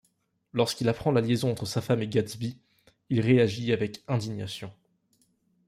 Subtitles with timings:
[0.53, 2.57] Lorsqu’il apprend la liaison entre sa femme et Gatsby,
[3.11, 4.73] il réagit avec indignation.